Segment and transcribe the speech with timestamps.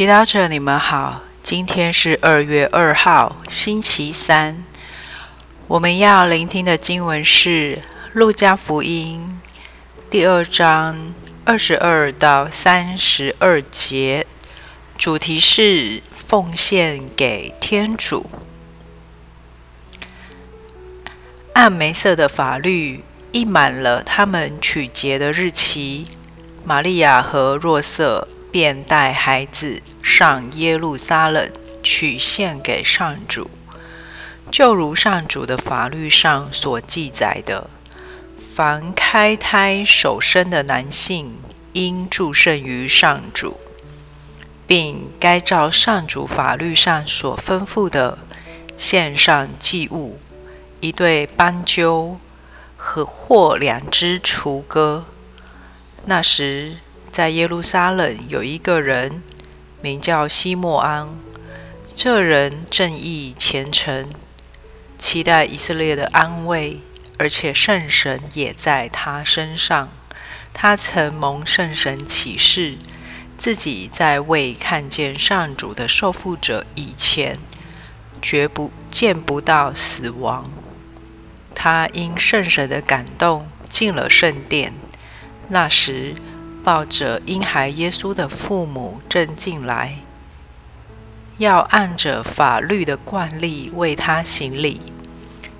[0.00, 1.20] 祈祷者，你们好。
[1.42, 4.64] 今天是二月二号，星期三。
[5.66, 7.76] 我们要聆听的经文是
[8.14, 9.38] 《路加福音》
[10.10, 11.12] 第二章
[11.44, 14.26] 二十二到三十二节，
[14.96, 18.24] 主题是奉献给天主。
[21.52, 26.06] 按梅瑟的法律，一满了他们取节的日期，
[26.64, 28.26] 玛利亚和若瑟。
[28.50, 31.50] 便带孩子上耶路撒冷
[31.82, 33.48] 去献给上主，
[34.50, 37.70] 就如上主的法律上所记载的，
[38.54, 41.38] 凡开胎守生的男性，
[41.74, 43.60] 应祝圣于上主，
[44.66, 48.18] 并该照上主法律上所吩咐的，
[48.76, 50.18] 献上祭物，
[50.80, 52.18] 一对斑鸠
[52.76, 55.04] 和或两只雏鸽。
[56.06, 56.78] 那时。
[57.12, 59.20] 在耶路撒冷有一个人
[59.82, 61.08] 名叫西莫安，
[61.92, 64.08] 这人正义虔诚，
[64.96, 66.80] 期待以色列的安慰，
[67.18, 69.88] 而且圣神也在他身上。
[70.52, 72.76] 他曾蒙圣神启示，
[73.36, 77.38] 自己在未看见上主的受缚者以前，
[78.22, 80.48] 绝不见不到死亡。
[81.54, 84.72] 他因圣神的感动进了圣殿，
[85.48, 86.14] 那时。
[86.62, 89.98] 抱着婴孩耶稣的父母正进来，
[91.38, 94.80] 要按着法律的惯例为他行礼。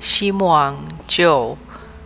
[0.00, 1.58] 西莫昂就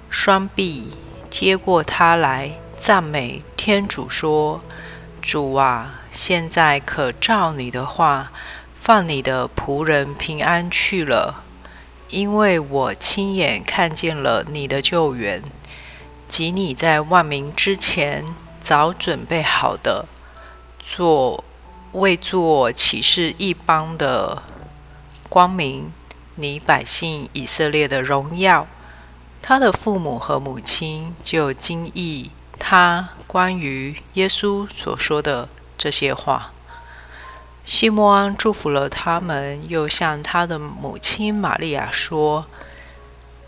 [0.08, 0.92] 双臂
[1.28, 4.60] 接过他来，赞美天主说
[5.22, 8.32] ：“主啊，现在可照你的话，
[8.74, 11.44] 放你的仆人平安去了，
[12.08, 15.42] 因为我亲眼看见了你的救援，
[16.26, 18.24] 及你在万民之前。”
[18.60, 20.06] 早准备好的，
[20.78, 21.42] 做
[21.92, 24.42] 为做启示一邦的
[25.28, 25.92] 光明，
[26.36, 28.66] 你百姓以色列的荣耀。
[29.42, 35.48] 他的父母和母亲就惊异他关于耶稣所说的
[35.78, 36.52] 这些话。
[37.64, 42.46] 西摩安祝福了他们，又向他的母亲玛利亚说：“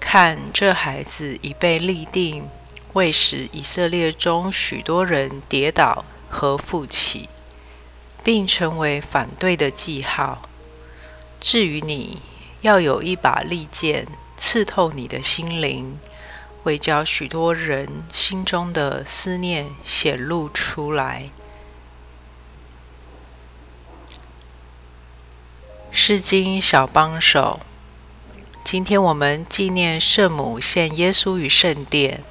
[0.01, 2.49] 看，这孩子已被立定。”
[2.95, 7.29] 为使以色列中许多人跌倒和复起，
[8.23, 10.49] 并成为反对的记号。
[11.41, 12.21] 至于你，
[12.61, 15.99] 要有一把利剑刺透你的心灵，
[16.65, 21.31] 为教许多人心中的思念显露出来。
[25.91, 27.61] 诗经小帮手，
[28.63, 32.23] 今天我们纪念圣母献耶稣于圣殿。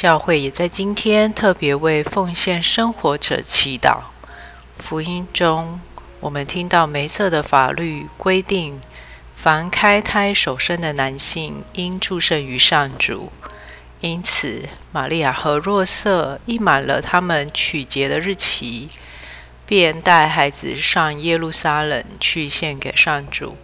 [0.00, 4.02] 教会也在今天特别为奉献生活者祈祷。
[4.76, 5.80] 福音中，
[6.20, 8.80] 我们听到梅瑟的法律规定，
[9.34, 13.32] 凡开胎首生的男性应祝圣于上主。
[14.00, 18.90] 因此，玛利亚和若瑟一满了他们取节的日期，
[19.66, 23.56] 便带孩子上耶路撒冷去献给上主。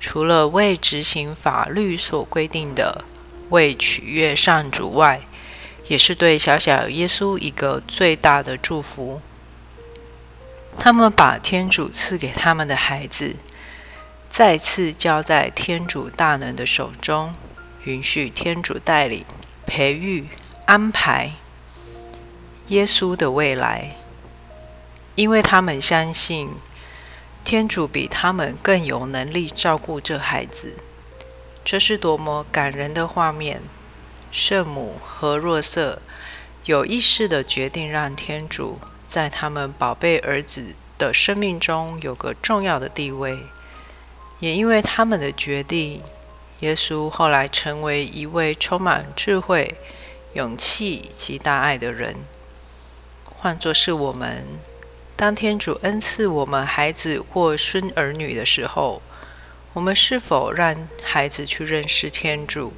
[0.00, 3.04] 除了为执行法律所规定的，
[3.50, 5.20] 为取悦上主外，
[5.88, 9.20] 也是对小小耶稣一个最大的祝福。
[10.78, 13.36] 他们把天主赐给他们的孩子，
[14.28, 17.34] 再次交在天主大能的手中，
[17.84, 19.24] 允许天主带领、
[19.66, 20.26] 培育、
[20.66, 21.32] 安排
[22.68, 23.96] 耶稣的未来，
[25.14, 26.50] 因为他们相信
[27.42, 30.74] 天主比他们更有能力照顾这孩子。
[31.64, 33.62] 这是多么感人的画面！
[34.38, 36.02] 圣母和若瑟
[36.66, 43.38] 有意识的决定让天主在他们宝贝儿子的生命中有个重要的地位，
[44.38, 46.02] 也因为他们的决定，
[46.60, 49.74] 耶稣后来成为一位充满智慧、
[50.34, 52.16] 勇气及大爱的人。
[53.24, 54.44] 换作是我们，
[55.16, 59.00] 当天主恩赐我们孩子或孙儿女的时候，
[59.72, 62.74] 我们是否让孩子去认识天主？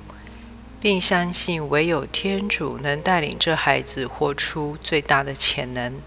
[0.80, 6.00] 并相信唯有天主能带领这孩子活出最大的潜能，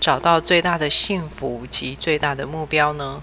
[0.00, 3.22] 找到最大的幸福及最大的目标呢？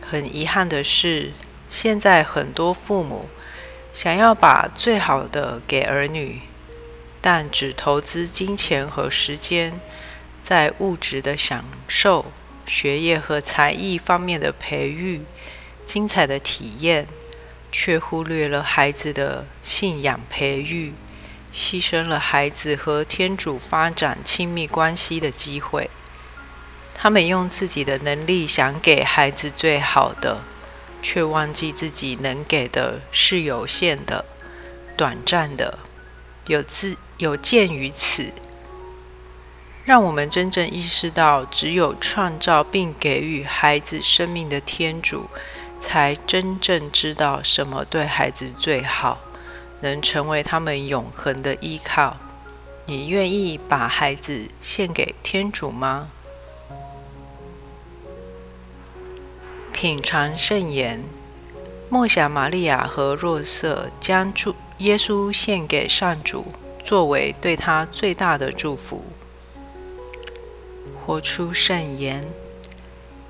[0.00, 1.32] 很遗憾的是，
[1.68, 3.28] 现在很多父母
[3.92, 6.40] 想要把最好的给儿女，
[7.20, 9.80] 但只投资金钱和时间
[10.40, 12.26] 在物质的享受、
[12.66, 15.22] 学业和才艺方面的培育、
[15.84, 17.06] 精彩的体验。
[17.70, 20.92] 却忽略了孩子的信仰培育，
[21.52, 25.90] 牺牲了孩子和天主发展亲密关系的机会。
[26.94, 30.42] 他们用自己的能力想给孩子最好的，
[31.02, 34.24] 却忘记自己能给的是有限的、
[34.96, 35.78] 短暂的。
[36.46, 38.32] 有自有鉴于此，
[39.84, 45.28] 让我们真正意识到，只有创造并给予孩子生命的天主，
[45.80, 49.18] 才真正知道什么对孩子最好，
[49.80, 52.16] 能成为他们永恒的依靠。
[52.86, 56.08] 你愿意把孩子献给天主吗？
[59.72, 61.02] 品尝圣言，
[61.90, 66.46] 默想玛利亚和若瑟将主耶稣献给上主，
[66.82, 69.04] 作为对他最大的祝福。
[71.04, 72.24] 活出圣言，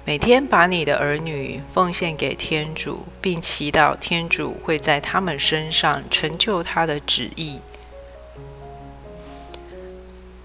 [0.06, 7.58] 每天把你的儿女奉献给天主，并祈祷天主会在他们身上成就他的旨意。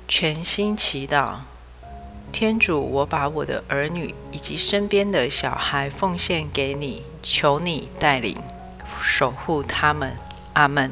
[0.07, 1.35] 全心祈祷。
[2.31, 8.35] 天主，我把我的儿女以及身边的小孩奉献给你，求你带领、
[8.99, 10.17] 守护他们。
[10.53, 10.91] 阿门。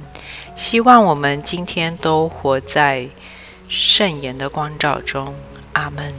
[0.55, 3.09] 希望我们今天都活在
[3.67, 5.33] 圣言的光照中。
[5.73, 6.13] 阿门。